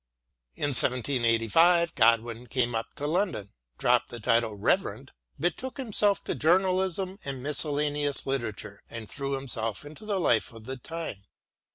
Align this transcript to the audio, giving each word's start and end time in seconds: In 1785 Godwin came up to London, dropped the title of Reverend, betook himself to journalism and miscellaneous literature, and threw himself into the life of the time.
In 0.55 0.69
1785 0.73 1.93
Godwin 1.93 2.47
came 2.47 2.73
up 2.73 2.87
to 2.95 3.05
London, 3.05 3.51
dropped 3.77 4.09
the 4.09 4.19
title 4.19 4.53
of 4.55 4.59
Reverend, 4.61 5.11
betook 5.39 5.77
himself 5.77 6.23
to 6.23 6.33
journalism 6.33 7.19
and 7.23 7.43
miscellaneous 7.43 8.25
literature, 8.25 8.81
and 8.89 9.07
threw 9.07 9.33
himself 9.33 9.85
into 9.85 10.07
the 10.07 10.19
life 10.19 10.51
of 10.53 10.63
the 10.65 10.77
time. 10.77 11.25